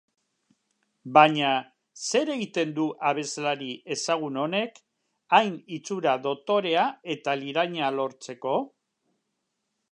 Baina 1.17 1.51
zer 2.05 2.31
egiten 2.35 2.71
du 2.79 2.87
abeslari 3.11 3.69
ezagun 3.97 4.41
honek 4.45 4.81
hain 5.39 5.55
itxura 5.79 6.17
dotorea 6.27 6.89
eta 7.17 7.39
liraina 7.45 7.95
lortzeko? 8.01 8.59